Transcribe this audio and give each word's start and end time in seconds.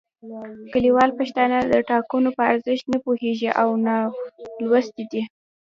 کلیوال 0.73 1.09
پښتانه 1.19 1.57
د 1.65 1.73
ټاکنو 1.89 2.29
په 2.37 2.43
ارزښت 2.51 2.85
نه 2.93 2.97
پوهیږي 3.03 3.49
او 3.61 3.67
نالوستي 3.85 5.05
دي 5.11 5.21